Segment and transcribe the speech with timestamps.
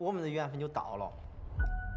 [0.00, 1.12] 我们的缘分就到了。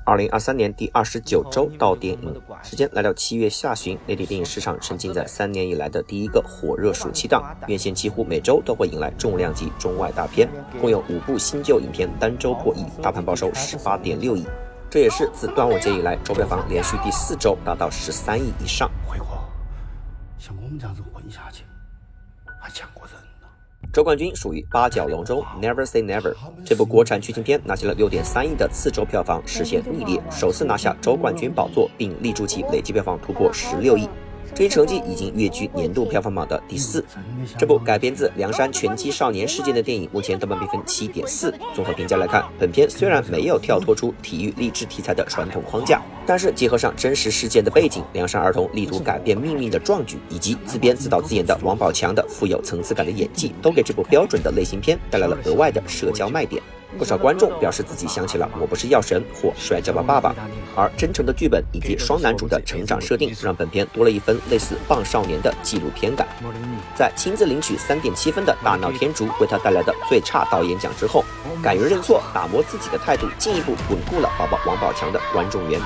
[0.06, 10.50] 二零二三年第二十九周到电影时间来到七月下旬，内地电影市场沉浸在三年以来的第一个火热暑期档，院线几乎每周都会迎来重量级中外大片，
[10.82, 14.46] 共有五部新旧影片单周破亿，大盘报收十八点六亿，
[14.90, 18.92] 这也是自端午节以来周票房连续第四周达到十三亿以上。
[19.08, 19.42] 辉煌，
[20.38, 21.64] 像我们这样子混下去，
[22.60, 23.14] 还抢过人。
[23.94, 26.34] 周冠军属于八角笼中，Never Say Never。
[26.66, 34.10] 这部国产剧情片拿下了六点三亿的次周票房，实现逆列，首次拿下周冠军宝座，并立住其累计票房突破十六亿。
[34.56, 37.04] 这一成绩已经跃居年度票房榜的第四。
[37.58, 41.54] 这部改编自凉山拳击少年事件的电影，目前豆瓣评分七点四。
[41.74, 56.62] 综合评价来看，本片虽然没有跳脱出体育励志题材的传统框架，但是结合上真实事件的背景，凉山儿童力图改变命运的壮举，以及自编自导自演的王宝强的富有层次感的演技，都给这部标准的类型片带来了额外的社交卖点。
[56.98, 60.30] 不少观众表示自己想起了《我不是药神》或《摔跤吧，爸爸》，
[60.76, 66.28] 而真诚的剧本以及双男主的成长设定，让本片多了一分类似《棒少年》的纪录片感。
[66.96, 71.26] 在亲自领取三点七分的大闹天竺为他带来的最差导演奖之后，
[71.62, 75.80] 敢于认错、打磨自己的态度，进一步稳固了宝宝王宝强的观众缘。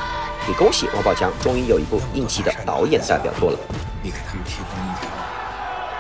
[0.47, 3.58] 也恭喜王宝强终于有一部硬气的导演代表作了。
[4.02, 5.09] 你给他们提供一条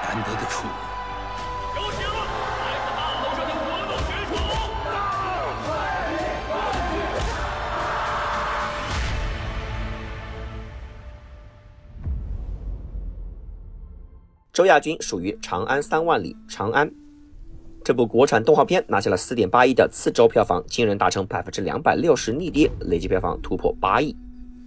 [0.03, 2.16] 难得的出路。
[14.57, 16.91] 周亚军属于《长安三万里》，长安
[17.83, 24.15] 这部国产动画片拿下了四点八亿的次周票房，惊人达成百分之两百六十逆跌，累计票房突破八亿。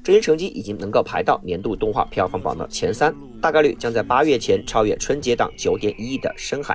[0.05, 6.73] 这些成绩已经能够排到年度动画票房榜的前三，大概率将在八月前超越春节档九点一亿的《深海》。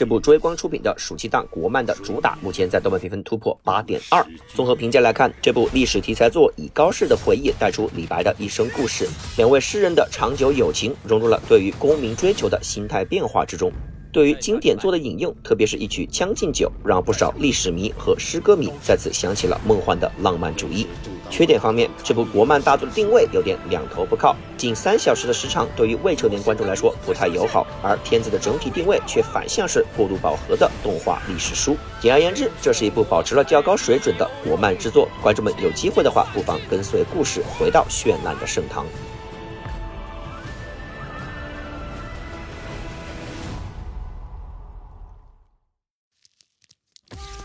[0.00, 4.26] 这部追光出品的暑期档国漫的主打，目前在豆瓣评分突破八点二。
[4.54, 9.06] 综合评价来看，这部历史题材作以高适的回忆带出李白的一生故事，
[9.36, 13.70] 两位诗人的长久友情融入了对于功名追求的心态变化之中。
[14.12, 20.86] 对于经典作的引用，特别是一曲《将进酒》，让不少历史迷和诗歌迷再次想起了梦幻的浪漫主义。
[21.30, 31.76] 缺点方面，这部国漫大作的定位有点两头不靠，近三小时的时长对于未成年观众来说不太友好，而片子的整体定位却反向是过度饱和的动画历史书。
[32.00, 35.08] 简而言之，这是一部保持了较高水准的国漫之作。
[35.22, 38.84] 观众们有机会的话，不妨跟随故事回到绚烂的盛唐。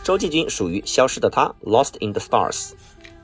[0.06, 2.74] 周继军属于消失的他，Lost in the Stars。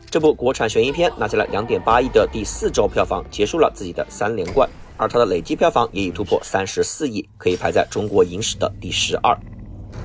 [0.10, 9.38] 这部国产悬疑片拿下了两点八亿的第四周票房，结束了自己的三连冠，而它的累计票房也已突破三十四亿，可以排在中国影史的第十二。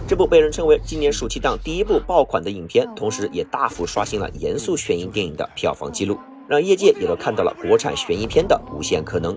[0.07, 9.35] 这部被人称为今年暑期档第一部爆款的影片，同时也大幅刷新了严肃悬疑电影的票房纪录，让业界也都看到了国产悬疑片的无限可能。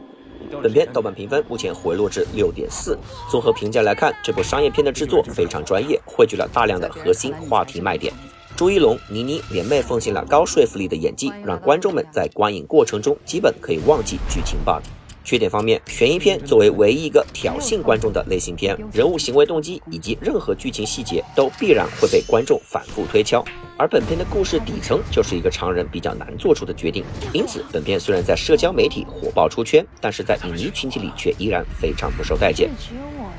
[0.61, 2.97] 本片豆瓣评分目前回落至六点四。
[3.29, 8.13] 综合评价来看，这部商业片的制作非常专业，汇聚了大量的核心话题卖点。
[8.55, 14.83] 朱一龙、倪妮联袂奉献了高说服力的演技，让观众们在观影过程中基本可以忘记剧情 bug。
[15.29, 23.45] 缺点方面，悬疑片作为唯一一个挑衅观众的类型片，人物行为动机以及任何剧情细节都必然会被观众反复推敲。
[23.77, 32.71] 而本片的故事底层就是一个常人比较难做出的决定，因此本片虽然在社交媒体火爆出圈，但是在影迷群体里却依然非常不受待见。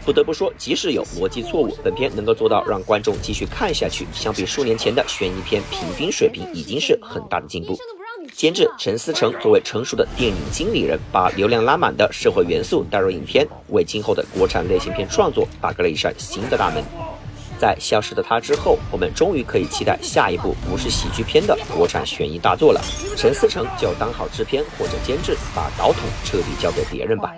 [0.05, 7.77] 不得不说，即使有逻辑错误，本片能够做到让观众继续看下去，相比数年前的悬疑片平均水平，已经是很大的进步。
[8.41, 16.83] 监制陈思诚作为成熟的电影经理人，把流量拉满的社会元素带入影片，为今后的国产类型片创作打开了一扇新的大门。
[17.59, 22.81] 在《消失的他》之后，我们终于可以期待下一部不是喜剧片的国产悬疑大作了。
[23.15, 27.35] 陈思诚就当好制片或者监制，把导筒彻底交给别人吧。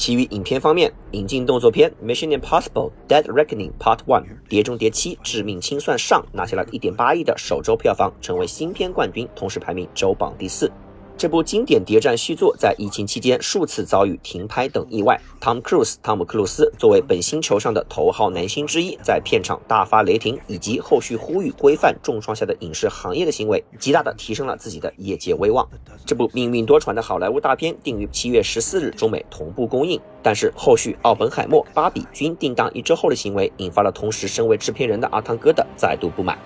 [0.00, 10.72] 其余影片方面，引进动作片《Mission Impossible: Dead Reckoning Part One》《碟中谍七：致命清算》上拿下了一点八亿的首周票房，成为新片冠军，同时排名周榜第四。
[11.20, 15.20] 这部经典谍战续作在疫情期间数次遭遇停拍等意外。
[15.38, 25.68] Tom Cruise 汤姆·克鲁斯作为本星球上的头号男星之一，在片场大发雷霆，以及后续呼吁规范重创下的影视行业的行为，极大的提升了自己的业界威望。
[26.06, 36.38] 这部命运多舛的好莱坞大片定于七月十四日中美同步公映，但是后续奥本海默、芭比均定档一周后的行为，引发了同时身为制片人的阿汤哥的再度不满。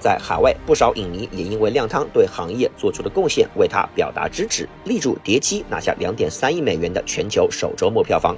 [0.00, 8.34] 在海外，不少影迷也因为亮汤对行业做出的贡献，为他表达支持，力助谍姬拿下两点三亿美元的全球首周末票房。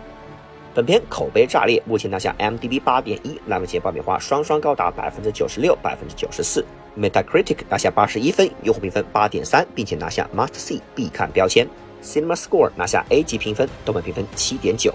[0.75, 6.65] 本片口碑炸裂，目前拿下 m d b 八点一，烂番茄爆米花双双高达百分之九十六、百分之九十四
[6.99, 11.69] ，Metacritic 拿下八十一分，用户评分八点三，并且拿下 Must See 必看标签
[12.03, 14.95] ，Cinema Score 拿下 A 级评分，豆瓣评分七点九。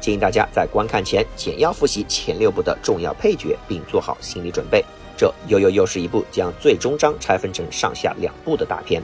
[0.00, 4.84] 建议大家在观看前简要复习前六部的重要配角，并做好心理准备。
[5.16, 9.02] 这又又又是一部将最终章拆分成上下两部的大片。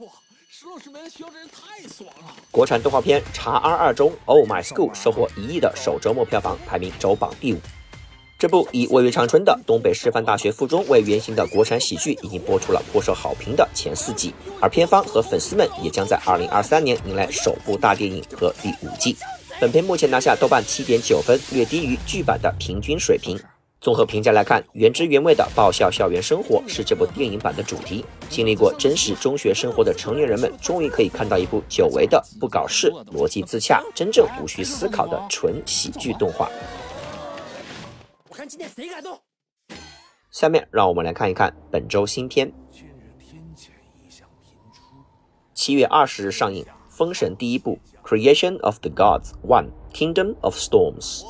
[0.00, 0.10] 呦，
[0.50, 2.34] 石老师妹的学这人太爽了！
[2.50, 7.60] 国产动画片《茶 R 二》中，《Oh My School》收获一亿的首周末票房，排名周榜第五。
[8.36, 19.16] 这部以位于长春的东北师范大学附中为原型的国产喜剧，已经播出了颇受好评的前四季，而片方和粉丝们也将在二零二三年迎来首部大电影和第五季。
[19.60, 23.38] 本片目前拿下豆瓣七点九分，略低于剧版的平均水平。
[23.84, 28.02] 综合评价来看，原汁原味的爆笑校园生活是这部电影版的主题。
[28.30, 36.48] 经历过真实中学生活的成年人们，终于可以看到一部久违的不搞事、逻辑自洽、真正无需思考的纯喜剧动画。
[38.30, 39.20] 我看今天谁敢动？
[40.30, 42.50] 下面让我们来看一看本周新片。
[45.52, 47.78] 七月二十日上映，《封神》第一部
[48.08, 51.20] 《Creation of the Gods One: Kingdom of Storms》。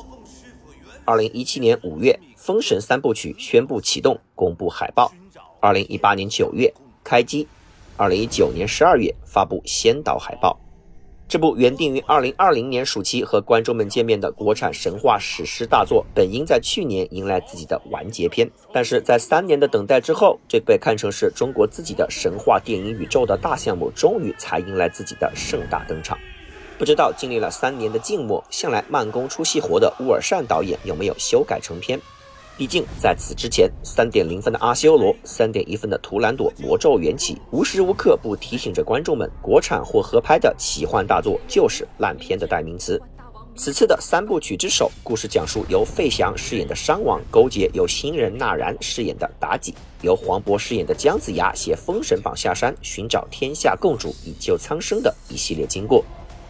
[1.03, 2.17] 二零一七年五月。
[2.45, 5.11] 《封神三部曲》宣布启动，公布海报。
[5.59, 6.71] 二零一八年九月
[7.03, 7.47] 开机，
[7.97, 10.55] 二零一九年十二月发布先导海报。
[11.27, 26.15] 这部原定于二零二零年暑期和观众们见面的国产神话史诗大作，本应在去年迎来自己的完结篇，但是在三年的等待之后，这被看成是中国自己的神话电影宇宙的大项目，终于才迎来自己的盛大登场。
[26.77, 31.99] 不知道经历了三年的静默，向来慢工出细活的乌尔善导演有没有修改成片？
[32.57, 43.01] 毕竟在此之前，三点零分的阿修罗，三点一分的图兰朵魔咒缘起，无时无刻不提醒着观众们，国产或合拍的奇幻大作就是烂片的代名词。
[43.57, 56.03] 此次的三部曲之首，故事讲述由费翔饰演的商王勾结由新人纳然饰演的妲己，由黄渤饰演的姜子牙携封神榜下山，寻找天下共主，以救苍生的一系列经过。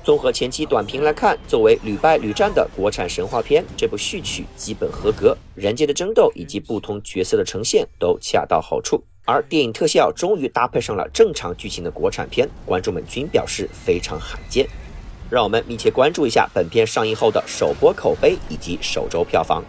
[0.06, 9.04] 综合前期短评来看，作为屡败屡战的国产神话片，这部序曲基本合格，人间的争斗以及不同角色的呈现都恰到好处。
[9.26, 14.68] 而电影特效终于搭配上了正常剧情的国产片，观众们均表示非常罕见。
[15.28, 19.64] 让我们密切关注一下本片上映后的首播口碑以及首周票房。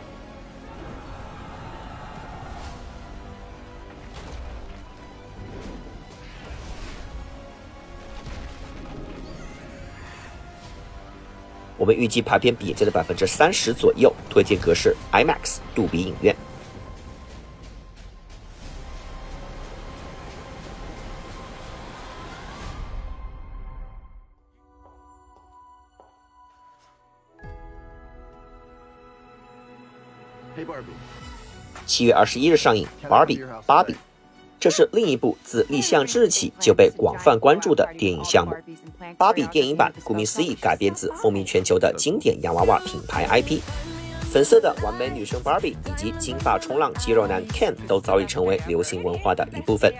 [11.78, 16.34] 我们预计排片比例的百分之三十左右，推荐格式 IMAX 杜比影院。
[31.84, 33.94] 七月二十一日上映《芭比》，芭比。
[34.58, 38.54] 这是另一部自立项之日起就被广泛关注的电影项目。
[39.16, 43.60] 芭比电影版顾名思义改编自风靡全球的经典洋娃娃品牌 IP。
[44.32, 49.90] 粉色的完美女生芭比以及金发冲浪肌肉男 Ken 都早已成为流行文化的一部分。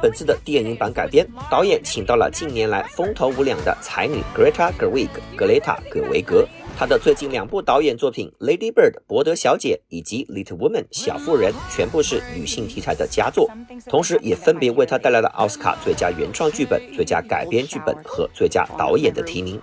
[0.00, 6.46] 本次的电影版改编，导演请到了近年来风头无两的才女 Greta Gerwig 格雷塔·葛维格。
[6.80, 13.50] 他的最近两部导演作品《Lady Bird》伯德小姐以及《Little Woman》小妇人，全部是女性题材的佳作，
[13.90, 19.60] 同时也分别为他带来了奥斯卡最佳原创剧本、最佳改编剧本和最佳导演的提名。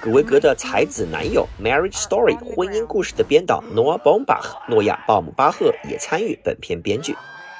[0.00, 7.16] 格维格的才子男友《Marriage Story》婚姻故事的编导 Noah Baumbach 诺亚·鲍姆巴赫也参与本片编剧，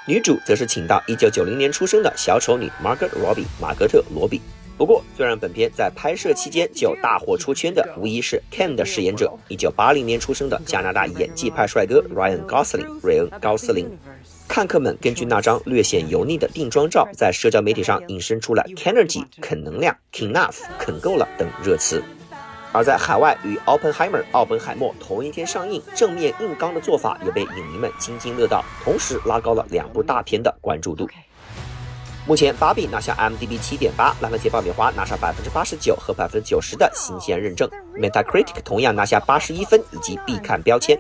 [0.07, 4.41] 女主则是请到1990年出生的小丑女 Margaret Robbie 马格特·罗比。
[4.83, 13.89] 不过，最让本片在拍摄期间就大火出圈的，无疑是 Ken 的饰演者，1980年出生的加拿大演技派帅哥 Ryan Gosling 瑞恩·高斯林。
[14.49, 22.03] 看客们根据那张略显油腻的定妆照，在社交媒体上引申出了 “Kenergy” 啃能量、“Kenough” 啃够了等热词。
[22.73, 31.09] 而在海外与《Oppenheimer》奥本海默同一天上映，正面硬刚的做法也被影迷们津津乐道，同时拉高了两部大片的关注度。
[32.25, 40.97] 目前，《芭比》拿下 m d b 七点八，烂番茄爆米花拿下百分之八十九和百分之九十的新鲜认证，Metacritic 同样拿下八十一分以及必看标签。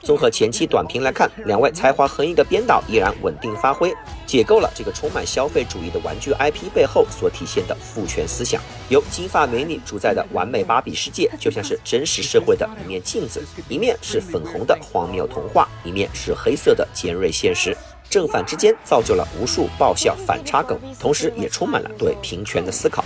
[0.00, 3.92] 综合前期短评来看，两位才华横溢的编导依然稳定发挥，
[4.26, 8.58] 解构了这个充满消费主义的玩具 IP 背后所体现的父权思想。
[8.88, 17.76] 由金发美女主宰的完美芭比世界，就像是真实社会的一面镜子，一面是粉红的荒谬童话，一面是黑色的尖锐现实。
[18.12, 23.02] 正反之间造就了无数爆笑反差梗，同时也充满了对平权的思考。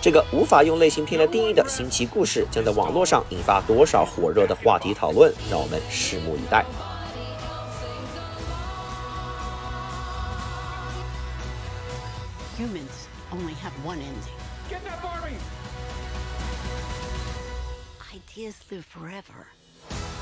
[0.00, 6.64] 这个无法用类型片来定义的新奇故事，将在网络上引发多少火热的话题讨论，让我们拭目以待。
[12.58, 14.32] Humans only have one ending.
[14.70, 15.36] Get that Barbie!
[18.14, 19.57] Ideas live forever.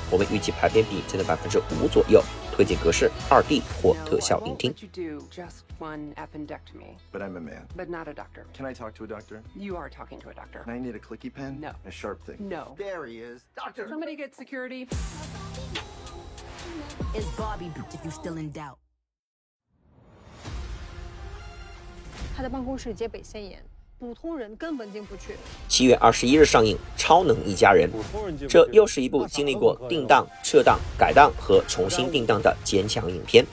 [0.09, 2.23] 我们预计排片比增长百分之五左右，
[2.53, 4.71] 推荐格式二 D 或特效影厅。
[4.73, 7.67] Would you do just one appendectomy, But I'm a man.
[7.75, 8.45] but not a doctor?
[8.53, 9.41] Can I talk to a doctor?
[9.53, 10.61] You are talking to a doctor.
[10.65, 11.59] And I need a clicky pen?
[11.59, 11.71] No.
[11.85, 12.37] A sharp thing?
[12.39, 12.75] No.
[12.77, 13.41] There he is.
[13.55, 13.87] Doctor!
[13.89, 14.87] Somebody get security.
[17.13, 18.77] Is Bobby if you still in doubt?
[22.35, 23.61] 他的办公室戒备森严，
[23.99, 25.33] 普通人根本进不去。
[25.67, 27.89] 七月二十一日上映《超能一家人》，
[28.47, 33.43] 这又是一部经历过定档、撤档、改档和重新定档的坚强影片。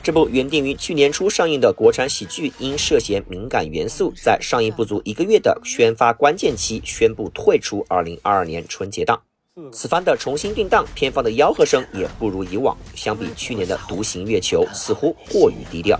[0.00, 9.20] 这部原定于去年初上映的国产喜剧，因涉嫌敏感元素，在上映不足一个月的宣发关键期宣布退出二零二二年春节档。
[9.72, 15.98] 此番的重新定档，片方的吆喝声也不如以往，相比去年的《独行月球》，似乎过于低调。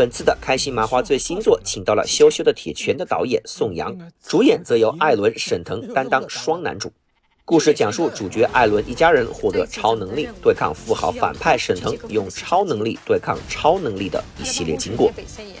[0.00, 3.94] 本次的开心麻花最新作，请到了《羞羞的铁拳》的导演宋阳，
[4.26, 6.90] 主演则由艾伦、沈腾担当双男主。
[7.44, 15.12] 故事讲述主角艾伦一家人获得超能力，对抗富豪反派沈腾用超能力对抗超能力的一系列经过。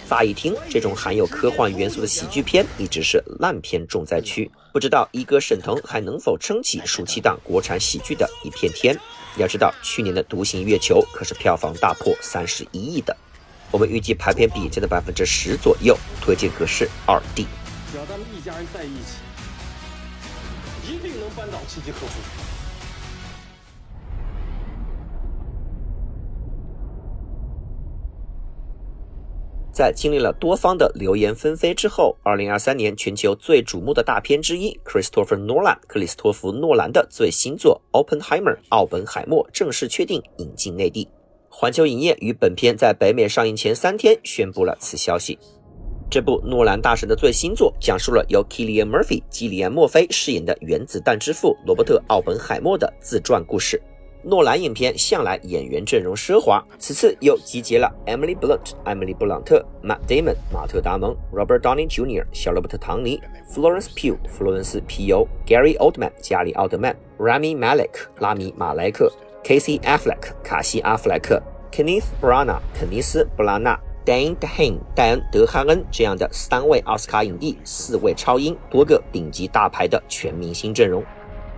[0.08, 8.98] 乍一听，这种含有科幻元素的喜剧片一直是烂片重灾区，不知道一哥沈腾还能否撑起暑期档国产喜剧的一片天？
[9.36, 13.14] 要知道，去年的《独行月球》可是票房大破三十一亿的。
[13.72, 17.46] 我们预计排片比价的百分之十左右，推荐格式二 D。
[17.90, 19.22] 只要咱们一家人在一起，
[20.92, 22.12] 一定能扳倒契机客户。
[29.72, 41.08] 在经历了多方的流言纷飞之后，二零二三年全球最瞩目的大片之一，Christopher Nolan 克里斯托弗·诺兰的最新作《Oppenheimer》奥本海默正式确定引进内地。
[41.52, 45.36] 环球影业于本片在北美上映前三天宣布了此消息。
[46.08, 53.82] 这部诺兰大神的最新作，讲述了由 Killian Murphy 基里安·墨菲饰演的原子弹之父罗伯特·奥本海默的自传故事。
[54.22, 62.24] 诺兰影片向来演员阵容奢华，此次又集结了 Emily Blunt 艾米丽·布朗特、Matt Damon 马特·达蒙、Robert Downey Jr.
[62.32, 63.20] 小罗伯特·唐尼、
[63.52, 69.10] Florence Pugh 弗洛伦斯·皮尤、Gary Oldman 加里·奥德曼、Rami Malek 拉米·马莱克、
[69.42, 71.42] Casey Affleck 卡西·阿弗莱克、
[71.72, 81.02] Kenneth Branagh 肯尼斯·布拉纳、Dan DeHaan 戴恩·德哈恩这样的三位奥斯卡影帝、四位超英、多个顶级大牌的全明星阵容。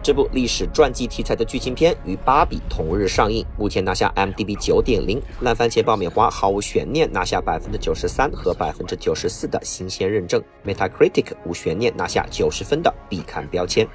[0.02, 13.86] 这部历史传记题材的剧情片与《芭比》同日上映，目前拿下 m d b 九点零，烂番茄爆米花毫无悬念拿下百分之九十三和百分之九十四的新鲜认证，Metacritic 无悬念拿下九十分的必看标签。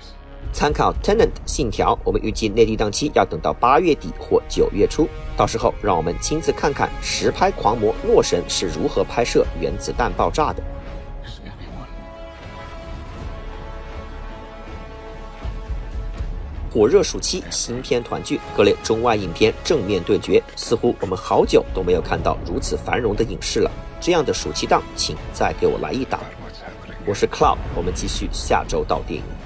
[0.54, 10.64] 参考 Tenant 信条，我们预计内地档期要等到八月底或九月初，到时候让我们亲自看看实拍狂魔洛神是如何拍摄原子弹爆炸的。
[16.70, 23.72] 火热暑期新片团聚，各类中外影片正面对决，似乎我们好久都没有看到如此繁荣的影视了。
[24.00, 26.20] 这样的暑期档，请再给我来一档。
[27.06, 29.37] 我是 Cloud，我们继续下周到电影。